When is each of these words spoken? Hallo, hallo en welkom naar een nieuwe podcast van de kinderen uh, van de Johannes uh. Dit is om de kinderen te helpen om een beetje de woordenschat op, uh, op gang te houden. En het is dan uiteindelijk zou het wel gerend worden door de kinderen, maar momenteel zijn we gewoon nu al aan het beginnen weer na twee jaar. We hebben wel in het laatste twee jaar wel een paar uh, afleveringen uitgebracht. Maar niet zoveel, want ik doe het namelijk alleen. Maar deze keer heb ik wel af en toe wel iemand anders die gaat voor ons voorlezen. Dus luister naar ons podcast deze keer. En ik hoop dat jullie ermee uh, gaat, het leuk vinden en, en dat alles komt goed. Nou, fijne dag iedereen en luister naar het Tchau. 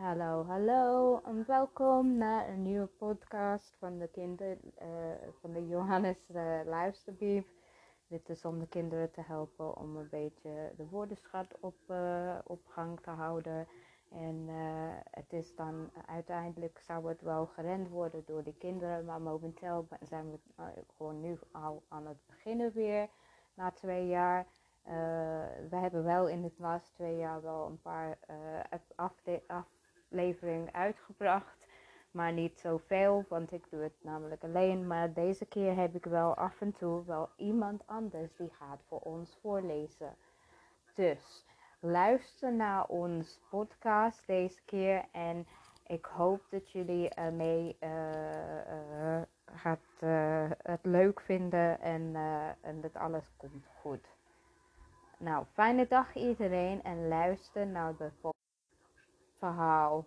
Hallo, 0.00 0.44
hallo 0.44 1.20
en 1.24 1.44
welkom 1.46 2.16
naar 2.16 2.48
een 2.48 2.62
nieuwe 2.62 2.86
podcast 2.86 3.76
van 3.78 3.98
de 3.98 4.08
kinderen 4.08 4.58
uh, 4.82 4.86
van 5.40 5.52
de 5.52 5.66
Johannes 5.66 6.28
uh. 6.28 7.42
Dit 8.06 8.28
is 8.28 8.44
om 8.44 8.58
de 8.58 8.68
kinderen 8.68 9.10
te 9.10 9.20
helpen 9.20 9.76
om 9.76 9.96
een 9.96 10.08
beetje 10.08 10.72
de 10.76 10.86
woordenschat 10.86 11.56
op, 11.60 11.76
uh, 11.90 12.38
op 12.44 12.66
gang 12.66 13.00
te 13.00 13.10
houden. 13.10 13.66
En 14.10 14.48
het 15.10 15.32
is 15.32 15.54
dan 15.54 15.90
uiteindelijk 16.06 16.78
zou 16.78 17.08
het 17.08 17.20
wel 17.20 17.46
gerend 17.46 17.88
worden 17.88 18.22
door 18.26 18.42
de 18.42 18.54
kinderen, 18.54 19.04
maar 19.04 19.20
momenteel 19.20 19.88
zijn 20.00 20.30
we 20.30 20.38
gewoon 20.96 21.20
nu 21.20 21.38
al 21.52 21.82
aan 21.88 22.06
het 22.06 22.26
beginnen 22.26 22.72
weer 22.72 23.08
na 23.54 23.70
twee 23.70 24.06
jaar. 24.06 24.46
We 25.70 25.76
hebben 25.76 26.04
wel 26.04 26.28
in 26.28 26.42
het 26.42 26.58
laatste 26.58 26.94
twee 26.94 27.16
jaar 27.16 27.42
wel 27.42 27.66
een 27.66 27.80
paar 27.80 28.18
uh, 28.30 28.60
afleveringen 30.10 30.74
uitgebracht. 30.74 31.66
Maar 32.10 32.32
niet 32.32 32.58
zoveel, 32.58 33.24
want 33.28 33.52
ik 33.52 33.64
doe 33.70 33.82
het 33.82 33.94
namelijk 34.00 34.44
alleen. 34.44 34.86
Maar 34.86 35.12
deze 35.12 35.46
keer 35.46 35.76
heb 35.76 35.94
ik 35.94 36.04
wel 36.04 36.34
af 36.34 36.60
en 36.60 36.72
toe 36.72 37.04
wel 37.04 37.28
iemand 37.36 37.82
anders 37.86 38.36
die 38.36 38.50
gaat 38.50 38.80
voor 38.88 39.00
ons 39.00 39.38
voorlezen. 39.40 40.16
Dus 40.94 41.46
luister 41.80 42.52
naar 42.52 42.86
ons 42.86 43.40
podcast 43.50 44.26
deze 44.26 44.60
keer. 44.64 45.04
En 45.12 45.46
ik 45.86 46.04
hoop 46.04 46.40
dat 46.50 46.70
jullie 46.70 47.08
ermee 47.08 47.76
uh, 47.80 49.22
gaat, 49.44 49.80
het 50.62 50.84
leuk 50.84 51.20
vinden 51.20 51.80
en, 51.80 52.16
en 52.60 52.80
dat 52.80 52.94
alles 52.94 53.24
komt 53.36 53.66
goed. 53.80 54.08
Nou, 55.18 55.44
fijne 55.52 55.86
dag 55.88 56.14
iedereen 56.14 56.82
en 56.82 57.08
luister 57.08 57.66
naar 57.66 57.94
het 57.98 58.12
Tchau. 59.40 60.06